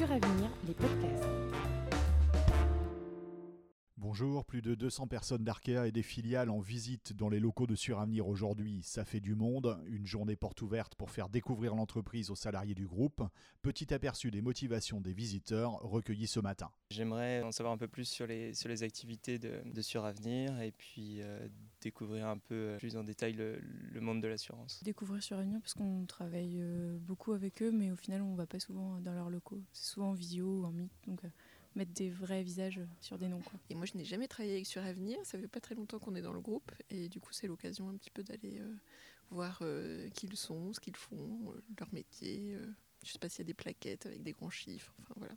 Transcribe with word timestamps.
Suravenir, 0.00 0.48
les 0.66 0.72
podcasts. 0.72 1.09
Bonjour, 4.10 4.44
plus 4.44 4.60
de 4.60 4.74
200 4.74 5.06
personnes 5.06 5.44
d'Arkea 5.44 5.86
et 5.86 5.92
des 5.92 6.02
filiales 6.02 6.50
en 6.50 6.58
visite 6.58 7.12
dans 7.12 7.28
les 7.28 7.38
locaux 7.38 7.68
de 7.68 7.76
Suravenir 7.76 8.26
aujourd'hui. 8.26 8.80
Ça 8.82 9.04
fait 9.04 9.20
du 9.20 9.36
monde. 9.36 9.80
Une 9.86 10.04
journée 10.04 10.34
porte 10.34 10.62
ouverte 10.62 10.96
pour 10.96 11.12
faire 11.12 11.28
découvrir 11.28 11.76
l'entreprise 11.76 12.28
aux 12.28 12.34
salariés 12.34 12.74
du 12.74 12.88
groupe. 12.88 13.22
Petit 13.62 13.94
aperçu 13.94 14.32
des 14.32 14.42
motivations 14.42 15.00
des 15.00 15.12
visiteurs 15.12 15.74
recueillis 15.74 16.26
ce 16.26 16.40
matin. 16.40 16.72
J'aimerais 16.90 17.42
en 17.42 17.52
savoir 17.52 17.72
un 17.72 17.78
peu 17.78 17.86
plus 17.86 18.04
sur 18.04 18.26
les, 18.26 18.52
sur 18.52 18.68
les 18.68 18.82
activités 18.82 19.38
de, 19.38 19.62
de 19.64 19.80
Suravenir 19.80 20.60
et 20.60 20.72
puis 20.72 21.22
euh, 21.22 21.46
découvrir 21.80 22.26
un 22.26 22.38
peu 22.38 22.78
plus 22.80 22.96
en 22.96 23.04
détail 23.04 23.34
le, 23.34 23.60
le 23.60 24.00
monde 24.00 24.20
de 24.20 24.26
l'assurance. 24.26 24.82
Découvrir 24.82 25.22
Suravenir 25.22 25.60
parce 25.60 25.74
qu'on 25.74 26.04
travaille 26.06 26.56
euh, 26.58 26.98
beaucoup 26.98 27.32
avec 27.32 27.62
eux, 27.62 27.70
mais 27.70 27.92
au 27.92 27.96
final 27.96 28.22
on 28.22 28.34
va 28.34 28.48
pas 28.48 28.58
souvent 28.58 29.00
dans 29.00 29.14
leurs 29.14 29.30
locaux. 29.30 29.62
C'est 29.72 29.92
souvent 29.92 30.08
en 30.08 30.14
visio 30.14 30.62
ou 30.62 30.64
en 30.64 30.72
mythe, 30.72 30.90
donc 31.06 31.24
euh, 31.24 31.28
mettre 31.74 31.92
des 31.92 32.10
vrais 32.10 32.42
visages 32.42 32.80
sur 33.00 33.18
des 33.18 33.28
noms. 33.28 33.40
Quoi. 33.40 33.58
Et 33.70 33.74
moi, 33.74 33.86
je 33.86 33.96
n'ai 33.96 34.04
jamais 34.04 34.28
travaillé 34.28 34.54
avec 34.54 34.66
Suravenir. 34.66 35.18
Ça 35.24 35.38
fait 35.38 35.48
pas 35.48 35.60
très 35.60 35.74
longtemps 35.74 35.98
qu'on 35.98 36.14
est 36.14 36.22
dans 36.22 36.32
le 36.32 36.40
groupe. 36.40 36.72
Et 36.90 37.08
du 37.08 37.20
coup, 37.20 37.32
c'est 37.32 37.46
l'occasion 37.46 37.88
un 37.88 37.96
petit 37.96 38.10
peu 38.10 38.22
d'aller 38.22 38.58
euh, 38.60 38.74
voir 39.30 39.58
euh, 39.62 40.08
qui 40.10 40.26
ils 40.26 40.36
sont, 40.36 40.72
ce 40.72 40.80
qu'ils 40.80 40.96
font, 40.96 41.52
euh, 41.54 41.62
leur 41.78 41.92
métier. 41.94 42.54
euh. 42.54 42.66
je 43.04 43.12
sais 43.12 43.18
pas 43.18 43.28
s'il 43.28 43.40
y 43.40 43.42
a 43.42 43.44
des 43.46 43.54
plaquettes 43.54 44.06
avec 44.06 44.22
des 44.22 44.32
grands 44.32 44.50
chiffres. 44.50 44.94
Enfin, 45.02 45.14
voilà. 45.16 45.34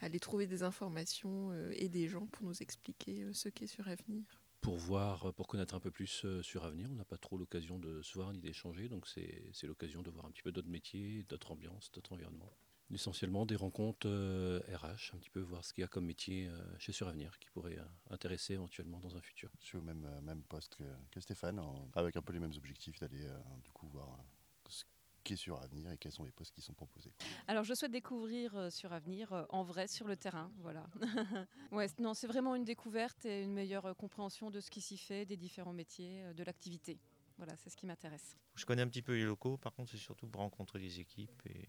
Aller 0.00 0.18
trouver 0.20 0.46
des 0.46 0.62
informations 0.64 1.50
euh, 1.52 1.72
et 1.76 1.88
des 1.88 2.08
gens 2.08 2.26
pour 2.26 2.44
nous 2.46 2.60
expliquer 2.62 3.22
euh, 3.22 3.32
ce 3.32 3.48
qu'est 3.48 3.66
Suravenir. 3.68 4.24
pour 4.60 4.76
voir, 4.76 5.32
pour 5.34 5.46
connaître 5.48 5.74
un 5.74 5.80
peu 5.80 5.90
plus 5.90 6.24
sur 6.42 6.64
Avenir. 6.64 6.88
On 6.90 6.94
n'a 6.94 7.04
pas 7.04 7.18
trop 7.18 7.36
l'occasion 7.36 7.78
de 7.78 8.00
se 8.02 8.14
voir 8.14 8.32
ni 8.32 8.40
d'échanger, 8.40 8.88
donc 8.88 9.06
c'est 9.08 9.42
c'est 9.52 9.66
l'occasion 9.66 10.02
de 10.02 10.10
voir 10.10 10.24
un 10.26 10.30
petit 10.30 10.42
peu 10.42 10.52
d'autres 10.52 10.68
métiers, 10.70 11.24
d'autres 11.28 11.50
ambiances, 11.52 11.90
d'autres 11.92 12.12
environnements. 12.12 12.52
Essentiellement 12.92 13.46
des 13.46 13.56
rencontres 13.56 14.06
euh, 14.06 14.60
RH, 14.70 15.14
un 15.14 15.18
petit 15.18 15.30
peu 15.30 15.40
voir 15.40 15.64
ce 15.64 15.72
qu'il 15.72 15.80
y 15.80 15.84
a 15.84 15.88
comme 15.88 16.04
métier 16.04 16.46
euh, 16.48 16.60
chez 16.78 16.92
Suravenir 16.92 17.38
qui 17.38 17.48
pourrait 17.50 17.78
euh, 17.78 17.84
intéresser 18.10 18.52
éventuellement 18.54 19.00
dans 19.00 19.16
un 19.16 19.20
futur. 19.22 19.50
Je 19.60 19.64
suis 19.66 19.78
au 19.78 19.82
même, 19.82 20.04
euh, 20.04 20.20
même 20.20 20.42
poste 20.42 20.76
que, 20.76 20.84
que 21.10 21.18
Stéphane, 21.20 21.58
en- 21.58 21.88
avec 21.94 22.16
un 22.16 22.22
peu 22.22 22.34
les 22.34 22.38
mêmes 22.38 22.52
objectifs 22.54 22.98
d'aller 23.00 23.24
euh, 23.24 23.38
du 23.64 23.70
coup 23.72 23.86
voir 23.88 24.10
euh, 24.10 24.22
ce 24.68 24.84
qui 25.24 25.32
est 25.32 25.36
sur 25.36 25.58
Avenir 25.62 25.90
et 25.90 25.96
quels 25.96 26.12
sont 26.12 26.24
les 26.24 26.32
postes 26.32 26.52
qui 26.54 26.60
sont 26.60 26.74
proposés. 26.74 27.12
Alors 27.46 27.64
je 27.64 27.72
souhaite 27.72 27.92
découvrir 27.92 28.54
euh, 28.56 28.68
sur 28.70 28.92
Avenir 28.92 29.32
euh, 29.32 29.44
en 29.48 29.62
vrai 29.62 29.86
sur 29.88 30.06
le 30.06 30.16
terrain, 30.16 30.52
voilà. 30.58 30.86
ouais, 31.72 31.86
non, 31.98 32.12
c'est 32.12 32.26
vraiment 32.26 32.54
une 32.54 32.64
découverte 32.64 33.24
et 33.24 33.42
une 33.42 33.54
meilleure 33.54 33.86
euh, 33.86 33.94
compréhension 33.94 34.50
de 34.50 34.60
ce 34.60 34.70
qui 34.70 34.82
s'y 34.82 34.98
fait, 34.98 35.24
des 35.24 35.38
différents 35.38 35.72
métiers, 35.72 36.24
euh, 36.24 36.34
de 36.34 36.42
l'activité. 36.44 36.98
Voilà, 37.38 37.56
c'est 37.56 37.70
ce 37.70 37.76
qui 37.76 37.86
m'intéresse. 37.86 38.36
Je 38.54 38.66
connais 38.66 38.82
un 38.82 38.88
petit 38.88 39.00
peu 39.00 39.14
les 39.14 39.24
locaux, 39.24 39.56
par 39.56 39.72
contre, 39.72 39.90
c'est 39.92 39.96
surtout 39.96 40.26
pour 40.26 40.42
rencontrer 40.42 40.78
les 40.78 41.00
équipes 41.00 41.40
et, 41.46 41.68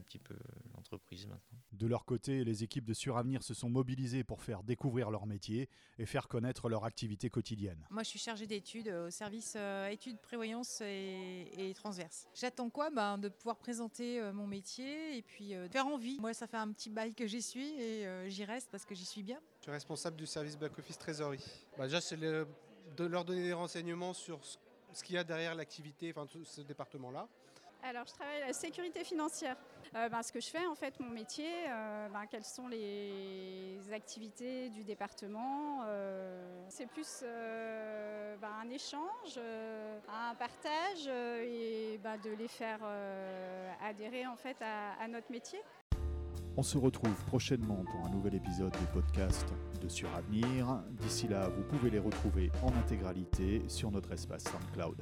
un 0.00 0.02
petit 0.02 0.18
peu 0.18 0.34
l'entreprise 0.74 1.26
maintenant. 1.26 1.58
De 1.72 1.86
leur 1.86 2.04
côté, 2.04 2.42
les 2.44 2.64
équipes 2.64 2.84
de 2.86 2.94
Suravenir 2.94 3.42
se 3.42 3.54
sont 3.54 3.68
mobilisées 3.68 4.24
pour 4.24 4.42
faire 4.42 4.62
découvrir 4.62 5.10
leur 5.10 5.26
métier 5.26 5.68
et 5.98 6.06
faire 6.06 6.26
connaître 6.26 6.68
leur 6.68 6.84
activité 6.84 7.28
quotidienne. 7.30 7.86
Moi, 7.90 8.02
je 8.02 8.08
suis 8.08 8.18
chargée 8.18 8.46
d'études 8.46 8.88
euh, 8.88 9.08
au 9.08 9.10
service 9.10 9.54
euh, 9.56 9.88
études, 9.88 10.18
prévoyance 10.18 10.80
et, 10.80 11.50
et 11.56 11.74
transverse. 11.74 12.26
J'attends 12.34 12.70
quoi? 12.70 12.90
Ben, 12.90 13.18
De 13.18 13.28
pouvoir 13.28 13.56
présenter 13.58 14.20
euh, 14.20 14.32
mon 14.32 14.46
métier 14.46 15.16
et 15.16 15.22
puis 15.22 15.54
euh, 15.54 15.68
de 15.68 15.72
faire 15.72 15.86
envie. 15.86 16.18
Moi, 16.18 16.32
ça 16.34 16.46
fait 16.46 16.56
un 16.56 16.72
petit 16.72 16.90
bail 16.90 17.14
que 17.14 17.26
j'y 17.26 17.42
suis 17.42 17.68
et 17.80 18.06
euh, 18.06 18.28
j'y 18.28 18.44
reste 18.44 18.70
parce 18.70 18.84
que 18.86 18.94
j'y 18.94 19.04
suis 19.04 19.22
bien. 19.22 19.40
Je 19.58 19.64
suis 19.64 19.72
responsable 19.72 20.16
du 20.16 20.26
service 20.26 20.56
back-office 20.58 20.98
trésorerie. 20.98 21.44
Bah, 21.76 21.84
déjà, 21.84 22.00
c'est 22.00 22.16
le- 22.16 22.46
de 22.96 23.04
leur 23.04 23.24
donner 23.24 23.42
des 23.42 23.52
renseignements 23.52 24.12
sur 24.14 24.44
ce, 24.44 24.56
ce 24.92 25.04
qu'il 25.04 25.14
y 25.14 25.18
a 25.18 25.24
derrière 25.24 25.54
l'activité, 25.54 26.10
enfin 26.10 26.26
tout 26.26 26.44
ce 26.44 26.60
département-là. 26.62 27.28
Alors, 27.82 28.04
je 28.06 28.12
travaille 28.12 28.42
à 28.42 28.48
la 28.48 28.52
sécurité 28.52 29.04
financière. 29.04 29.56
Euh, 29.94 30.08
ben, 30.08 30.22
ce 30.22 30.32
que 30.32 30.40
je 30.40 30.48
fais, 30.48 30.66
en 30.66 30.74
fait, 30.74 31.00
mon 31.00 31.08
métier, 31.08 31.50
euh, 31.68 32.08
ben, 32.08 32.26
quelles 32.30 32.44
sont 32.44 32.68
les 32.68 33.78
activités 33.92 34.68
du 34.68 34.84
département 34.84 35.80
euh, 35.86 36.66
C'est 36.68 36.86
plus 36.86 37.24
ben, 38.40 38.48
un 38.62 38.70
échange, 38.70 39.38
un 40.08 40.34
partage 40.34 41.08
et 41.08 41.98
de 42.24 42.30
les 42.38 42.48
faire 42.48 42.80
adhérer 43.82 44.26
en 44.26 44.36
fait 44.36 44.56
à, 44.60 45.02
à 45.02 45.08
notre 45.08 45.30
métier. 45.30 45.60
On 46.56 46.62
se 46.62 46.76
retrouve 46.76 47.24
prochainement 47.26 47.84
pour 47.90 48.04
un 48.04 48.10
nouvel 48.10 48.34
épisode 48.34 48.72
du 48.72 48.86
podcast 48.92 49.46
de 49.80 49.88
Suravenir. 49.88 50.82
D'ici 50.90 51.28
là, 51.28 51.48
vous 51.48 51.62
pouvez 51.62 51.90
les 51.90 52.00
retrouver 52.00 52.50
en 52.62 52.76
intégralité 52.76 53.62
sur 53.68 53.90
notre 53.90 54.12
espace 54.12 54.44
SoundCloud. 54.44 54.96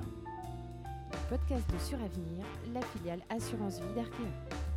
Podcast 1.29 1.71
de 1.71 1.79
Suravenir, 1.79 2.47
la 2.73 2.81
filiale 2.81 3.23
Assurance 3.29 3.81
Vie 3.81 3.95
d'Arkea. 3.95 4.68